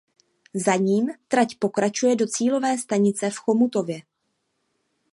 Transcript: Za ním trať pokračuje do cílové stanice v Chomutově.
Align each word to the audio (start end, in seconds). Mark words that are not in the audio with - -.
Za 0.53 0.75
ním 0.75 1.09
trať 1.27 1.55
pokračuje 1.55 2.15
do 2.15 2.27
cílové 2.27 2.77
stanice 2.77 3.29
v 3.29 3.35
Chomutově. 3.35 4.01